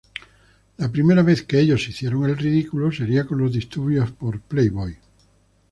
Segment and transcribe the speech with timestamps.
[0.77, 4.97] La primera vez que ellos 'hicieron el ridículo' sería con los disturbios por "Playboy".